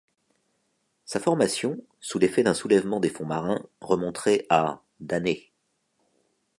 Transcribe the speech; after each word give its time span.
Sa 1.05 1.19
formation, 1.19 1.77
sous 1.99 2.17
l'effet 2.17 2.41
d'un 2.41 2.55
soulèvement 2.55 2.99
des 2.99 3.07
fonds 3.11 3.27
marins, 3.27 3.63
remonterait 3.81 4.47
à 4.49 4.81
d'années. 4.99 5.51